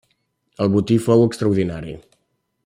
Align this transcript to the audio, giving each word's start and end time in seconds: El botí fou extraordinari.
El 0.65 0.71
botí 0.75 0.97
fou 1.09 1.27
extraordinari. 1.27 1.95